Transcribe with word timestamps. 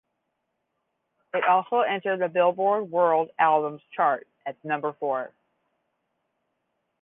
It 1.31 1.43
also 1.43 1.81
entered 1.81 2.21
the 2.21 2.27
"Billboard" 2.27 2.89
World 2.89 3.29
Albums 3.37 3.83
Chart 3.93 4.27
at 4.47 4.55
number 4.65 4.93
four. 4.93 5.31